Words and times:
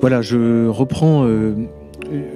Voilà, 0.00 0.22
je 0.22 0.68
reprends 0.68 1.24
euh, 1.26 1.54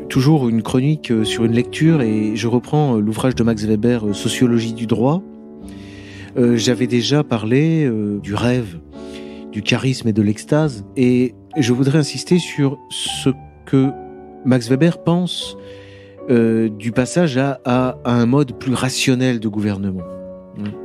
toujours 0.08 0.48
une 0.48 0.62
chronique 0.62 1.12
euh, 1.12 1.22
sur 1.22 1.44
une 1.44 1.52
lecture 1.52 2.02
et 2.02 2.34
je 2.34 2.48
reprends 2.48 2.96
euh, 2.96 3.00
l'ouvrage 3.00 3.36
de 3.36 3.44
Max 3.44 3.64
Weber, 3.64 4.14
Sociologie 4.14 4.72
du 4.72 4.86
droit. 4.86 5.22
J'avais 6.34 6.86
déjà 6.86 7.22
parlé 7.22 7.86
du 8.22 8.34
rêve, 8.34 8.79
du 9.52 9.61
charisme 9.61 10.08
et 10.08 10.14
de 10.14 10.22
l'extase 10.22 10.82
et 10.96 11.34
je 11.58 11.75
voudrais 11.75 11.98
insister 11.98 12.38
sur 12.38 12.79
ce 12.88 13.29
que 13.67 13.90
Max 14.46 14.70
Weber 14.70 15.04
pense 15.04 15.58
du 16.31 16.90
passage 16.90 17.36
à, 17.36 17.61
à, 17.67 17.98
un 18.06 18.25
mode 18.25 18.58
plus 18.58 18.72
rationnel 18.72 19.40
de 19.40 19.48
gouvernement. 19.48 20.04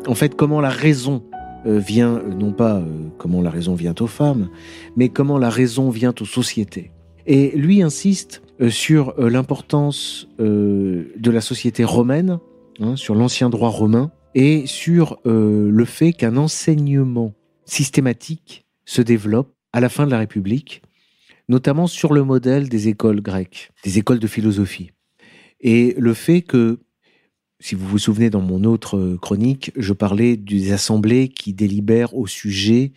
En 0.05 0.15
fait, 0.15 0.35
comment 0.35 0.59
la 0.59 0.67
raison 0.67 1.23
vient, 1.65 2.21
non 2.23 2.51
pas 2.51 2.81
comment 3.17 3.41
la 3.41 3.49
raison 3.49 3.75
vient 3.75 3.95
aux 3.99 4.07
femmes, 4.07 4.49
mais 4.95 5.09
comment 5.09 5.37
la 5.37 5.49
raison 5.49 5.89
vient 5.89 6.13
aux 6.19 6.25
sociétés. 6.25 6.91
Et 7.27 7.51
lui 7.57 7.81
insiste 7.81 8.41
euh, 8.59 8.69
sur 8.71 9.13
euh, 9.19 9.29
l'importance 9.29 10.27
euh, 10.39 11.13
de 11.15 11.29
la 11.29 11.41
société 11.41 11.83
romaine, 11.83 12.39
hein, 12.79 12.95
sur 12.95 13.13
l'ancien 13.13 13.49
droit 13.49 13.69
romain, 13.69 14.11
et 14.33 14.67
sur 14.67 15.19
le 15.25 15.85
fait 15.85 16.13
qu'un 16.13 16.37
enseignement 16.37 17.33
systématique 17.65 18.67
se 18.85 19.01
développe 19.01 19.51
à 19.73 19.79
la 19.79 19.89
fin 19.89 20.05
de 20.05 20.11
la 20.11 20.19
République, 20.19 20.83
notamment 21.49 21.87
sur 21.87 22.13
le 22.13 22.23
modèle 22.23 22.69
des 22.69 22.87
écoles 22.87 23.21
grecques, 23.21 23.71
des 23.83 23.97
écoles 23.97 24.19
de 24.19 24.27
philosophie. 24.27 24.91
Et 25.59 25.95
le 25.97 26.13
fait 26.13 26.43
que, 26.43 26.77
si 27.59 27.75
vous 27.75 27.87
vous 27.87 27.97
souvenez 27.97 28.29
dans 28.29 28.41
mon 28.41 28.63
autre 28.63 29.17
chronique, 29.21 29.71
je 29.75 29.93
parlais 29.93 30.37
des 30.37 30.71
assemblées 30.71 31.29
qui 31.29 31.53
délibèrent 31.53 32.15
au 32.15 32.27
sujet 32.27 32.93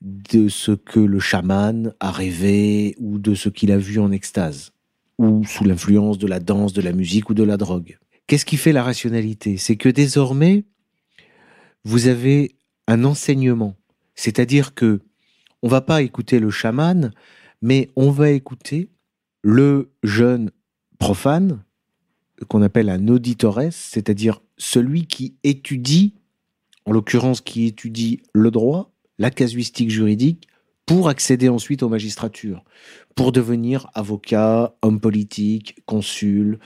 de 0.00 0.48
ce 0.48 0.72
que 0.72 1.00
le 1.00 1.20
chaman 1.20 1.94
a 2.00 2.10
rêvé 2.10 2.94
ou 2.98 3.18
de 3.18 3.34
ce 3.34 3.48
qu'il 3.48 3.70
a 3.70 3.78
vu 3.78 3.98
en 4.00 4.10
extase, 4.10 4.72
ou 5.18 5.44
sous 5.44 5.64
l'influence 5.64 6.18
de 6.18 6.26
la 6.26 6.40
danse, 6.40 6.72
de 6.72 6.82
la 6.82 6.92
musique 6.92 7.30
ou 7.30 7.34
de 7.34 7.42
la 7.42 7.56
drogue. 7.56 7.98
Qu'est-ce 8.26 8.46
qui 8.46 8.56
fait 8.56 8.72
la 8.72 8.82
rationalité? 8.82 9.58
C'est 9.58 9.76
que 9.76 9.88
désormais, 9.88 10.64
vous 11.84 12.08
avez 12.08 12.56
un 12.88 13.04
enseignement, 13.04 13.76
c'est-à-dire 14.14 14.74
que 14.74 15.00
on 15.62 15.68
va 15.68 15.80
pas 15.80 16.02
écouter 16.02 16.40
le 16.40 16.50
chaman, 16.50 17.12
mais 17.60 17.90
on 17.94 18.10
va 18.10 18.30
écouter 18.30 18.90
le 19.42 19.92
jeune 20.02 20.50
profane 20.98 21.62
qu'on 22.44 22.62
appelle 22.62 22.88
un 22.88 23.08
auditores, 23.08 23.72
c'est-à-dire 23.72 24.40
celui 24.56 25.06
qui 25.06 25.34
étudie, 25.44 26.14
en 26.86 26.92
l'occurrence 26.92 27.40
qui 27.40 27.66
étudie 27.66 28.20
le 28.32 28.50
droit, 28.50 28.92
la 29.18 29.30
casuistique 29.30 29.90
juridique 29.90 30.48
pour 30.86 31.08
accéder 31.08 31.48
ensuite 31.48 31.82
aux 31.82 31.88
magistratures, 31.88 32.64
pour 33.14 33.32
devenir 33.32 33.88
avocat, 33.94 34.74
homme 34.82 35.00
politique, 35.00 35.76
consul, 35.86 36.58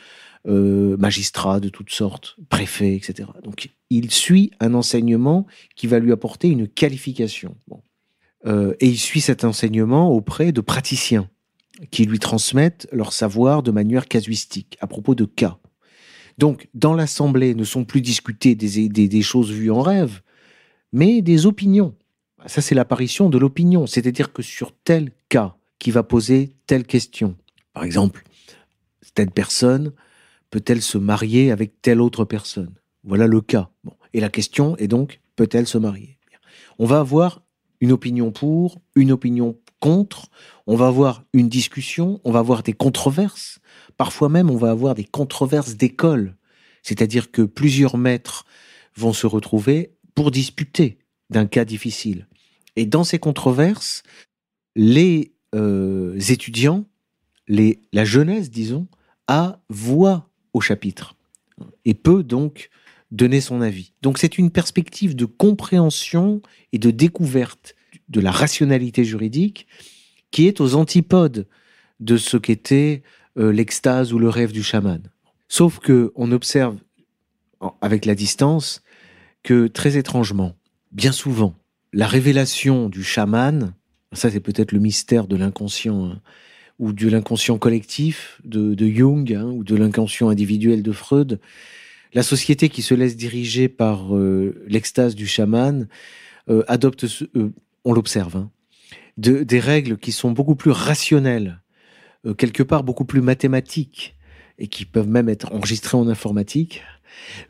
euh, 0.49 0.97
magistrat 0.97 1.61
de 1.61 1.69
toutes 1.69 1.91
sortes, 1.91 2.37
préfet, 2.49 2.95
etc. 2.95 3.29
Donc 3.43 3.71
il 3.91 4.11
suit 4.11 4.53
un 4.61 4.75
enseignement 4.75 5.47
qui 5.75 5.87
va 5.87 5.99
lui 5.99 6.13
apporter 6.13 6.49
une 6.49 6.69
qualification. 6.69 7.57
Euh, 8.47 8.75
et 8.81 8.87
il 8.87 8.99
suit 8.99 9.21
cet 9.21 9.45
enseignement 9.45 10.11
auprès 10.11 10.53
de 10.53 10.61
praticiens 10.61 11.29
qui 11.91 12.07
lui 12.07 12.19
transmettent 12.19 12.89
leur 12.93 13.13
savoir 13.13 13.63
de 13.63 13.71
manière 13.71 14.07
casuistique 14.07 14.79
à 14.81 14.87
propos 14.87 15.15
de 15.15 15.25
cas. 15.25 15.59
Donc, 16.39 16.69
dans 16.75 16.95
l'Assemblée 16.95 17.55
ne 17.55 17.65
sont 17.65 17.85
plus 17.85 18.03
discutées 18.03 18.55
des 18.55 19.23
choses 19.23 19.51
vues 19.51 19.71
en 19.71 19.81
rêve, 19.81 20.21
mais 20.93 21.23
des 21.23 21.47
opinions. 21.47 21.95
Ça, 22.47 22.61
c'est 22.61 22.75
l'apparition 22.75 23.29
de 23.29 23.39
l'opinion, 23.39 23.87
c'est-à-dire 23.87 24.33
que 24.33 24.43
sur 24.43 24.73
tel 24.73 25.11
cas 25.29 25.57
qui 25.79 25.91
va 25.91 26.03
poser 26.03 26.53
telle 26.67 26.85
question, 26.85 27.37
par 27.73 27.85
exemple, 27.85 28.25
telle 29.15 29.31
personne 29.31 29.93
peut-elle 30.51 30.83
se 30.83 30.99
marier 30.99 31.51
avec 31.51 31.81
telle 31.83 32.01
autre 32.01 32.25
personne? 32.25 32.75
Voilà 33.03 33.27
le 33.27 33.41
cas. 33.41 33.71
Et 34.13 34.21
la 34.21 34.29
question 34.29 34.77
est 34.77 34.89
donc, 34.89 35.21
peut-elle 35.35 35.67
se 35.67 35.79
marier? 35.79 36.19
On 36.79 36.87
va 36.87 37.01
avoir 37.01 37.43
une 37.81 37.93
opinion 37.93 38.31
pour, 38.31 38.81
une 38.95 39.13
opinion 39.13 39.59
on 40.67 40.77
va 40.77 40.89
avoir 40.89 41.23
une 41.33 41.49
discussion, 41.49 42.21
on 42.25 42.33
va 42.33 42.41
avoir 42.41 42.63
des 42.63 42.73
controverses, 42.73 43.61
parfois 43.97 44.29
même 44.29 44.51
on 44.51 44.57
va 44.57 44.71
avoir 44.71 44.95
des 44.95 45.05
controverses 45.05 45.77
d'école, 45.77 46.37
c'est-à-dire 46.83 47.31
que 47.31 47.43
plusieurs 47.43 47.97
maîtres 47.97 48.45
vont 48.97 49.13
se 49.13 49.27
retrouver 49.27 49.93
pour 50.15 50.31
disputer 50.31 50.99
d'un 51.31 51.47
cas 51.47 51.65
difficile. 51.65 52.27
Et 52.77 52.87
dans 52.87 53.05
ces 53.05 53.19
controverses, 53.19 54.03
les 54.75 55.33
euh, 55.55 56.19
étudiants, 56.19 56.85
les, 57.49 57.81
la 57.93 58.05
jeunesse, 58.05 58.51
disons, 58.51 58.87
a 59.29 59.61
voix 59.69 60.29
au 60.53 60.61
chapitre 60.61 61.17
et 61.85 61.95
peut 61.95 62.23
donc 62.23 62.71
donner 63.11 63.41
son 63.41 63.61
avis. 63.61 63.93
Donc 64.03 64.19
c'est 64.19 64.39
une 64.39 64.51
perspective 64.51 65.15
de 65.15 65.25
compréhension 65.25 66.43
et 66.73 66.79
de 66.79 66.91
découverte 66.91 67.75
de 68.09 68.21
la 68.21 68.31
rationalité 68.31 69.05
juridique 69.05 69.67
qui 70.31 70.47
est 70.47 70.61
aux 70.61 70.75
antipodes 70.75 71.47
de 72.01 72.17
ce 72.17 72.37
qu'était 72.37 73.03
euh, 73.39 73.53
l'extase 73.53 74.13
ou 74.13 74.19
le 74.19 74.29
rêve 74.29 74.53
du 74.53 74.63
chaman. 74.63 75.03
Sauf 75.49 75.79
que 75.79 76.13
on 76.15 76.33
observe 76.33 76.77
avec 77.81 78.05
la 78.05 78.15
distance 78.15 78.83
que 79.43 79.67
très 79.67 79.97
étrangement, 79.97 80.55
bien 80.93 81.13
souvent, 81.13 81.55
la 81.93 82.07
révélation 82.07 82.89
du 82.89 83.03
chaman, 83.03 83.75
ça 84.13 84.31
c'est 84.31 84.41
peut-être 84.41 84.73
le 84.73 84.81
mystère 84.81 85.27
de 85.27 85.37
l'inconscient 85.37 86.07
hein, 86.07 86.21
ou 86.79 86.93
de 86.93 87.09
l'inconscient 87.09 87.59
collectif 87.59 88.41
de, 88.45 88.77
Jung 88.89 89.33
hein, 89.33 89.47
ou 89.47 89.65
de 89.65 89.77
l'inconscient 89.77 90.29
individuel 90.29 90.83
de 90.83 90.93
Freud, 90.93 91.41
la 92.13 92.23
société 92.23 92.69
qui 92.69 92.83
se 92.83 92.95
laisse 92.95 93.17
diriger 93.17 93.69
par 93.69 94.15
euh, 94.17 94.63
l'extase 94.69 95.15
du 95.15 95.27
chaman 95.27 95.89
euh, 96.49 96.63
adopte, 96.69 97.07
on 97.87 97.95
l'observe, 97.95 98.37
hein, 98.37 98.51
des 99.17 99.61
règles 99.61 99.97
qui 99.97 100.13
sont 100.13 100.33
beaucoup 100.33 100.57
plus 100.57 100.73
rationnelles, 100.73 101.63
quelque 102.37 102.63
part 102.63 102.83
beaucoup 102.83 103.07
plus 103.07 103.23
mathématiques 103.23 104.17
et 104.59 104.67
qui 104.67 104.85
peuvent 104.85 105.09
même 105.09 105.29
être 105.29 105.53
enregistrées 105.53 105.97
en 105.97 106.09
informatique 106.09 106.83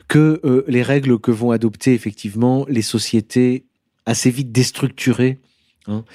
que 0.07 0.63
les 0.67 0.83
règles 0.83 1.19
que 1.19 1.31
vont 1.31 1.51
adopter 1.51 1.93
effectivement 1.93 2.65
les 2.69 2.81
sociétés 2.81 3.65
assez 4.05 4.31
vite 4.31 4.51
déstructuré 4.51 5.39
hein, 5.87 6.05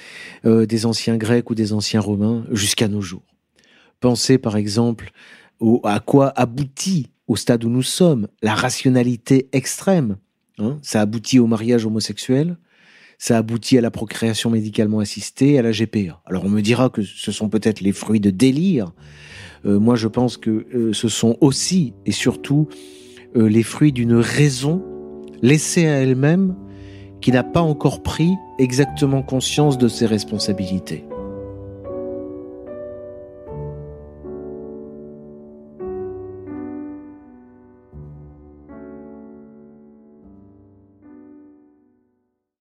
euh, 0.45 0.65
des 0.65 0.85
anciens 0.85 1.17
Grecs 1.17 1.49
ou 1.49 1.55
des 1.55 1.73
anciens 1.73 2.01
Romains 2.01 2.45
jusqu'à 2.51 2.87
nos 2.87 3.01
jours. 3.01 3.35
Pensez 3.99 4.37
par 4.37 4.57
exemple 4.57 5.11
à 5.83 5.99
quoi 5.99 6.33
aboutit 6.35 7.11
au 7.27 7.35
stade 7.35 7.63
où 7.63 7.69
nous 7.69 7.83
sommes 7.83 8.27
la 8.41 8.55
rationalité 8.55 9.47
extrême. 9.53 10.17
Hein. 10.59 10.77
ça 10.83 11.01
aboutit 11.01 11.39
au 11.39 11.47
mariage 11.47 11.83
homosexuel, 11.87 12.57
ça 13.23 13.37
aboutit 13.37 13.77
à 13.77 13.81
la 13.81 13.89
procréation 13.89 14.49
médicalement 14.49 14.99
assistée, 14.99 15.57
à 15.57 15.61
la 15.61 15.71
GPA. 15.71 16.19
Alors 16.25 16.43
on 16.43 16.49
me 16.49 16.59
dira 16.59 16.89
que 16.89 17.03
ce 17.03 17.31
sont 17.31 17.47
peut-être 17.47 17.79
les 17.79 17.93
fruits 17.93 18.19
de 18.19 18.31
délire. 18.31 18.91
Euh, 19.65 19.79
moi 19.79 19.95
je 19.95 20.09
pense 20.09 20.35
que 20.35 20.67
euh, 20.75 20.91
ce 20.91 21.07
sont 21.07 21.37
aussi 21.39 21.93
et 22.05 22.11
surtout 22.11 22.67
les 23.33 23.63
fruits 23.63 23.93
d'une 23.93 24.15
raison 24.15 24.83
laissée 25.41 25.87
à 25.87 26.01
elle-même 26.01 26.53
qui 27.21 27.31
n'a 27.31 27.43
pas 27.43 27.61
encore 27.61 28.03
pris 28.03 28.33
exactement 28.59 29.23
conscience 29.23 29.77
de 29.77 29.87
ses 29.87 30.05
responsabilités. 30.05 31.05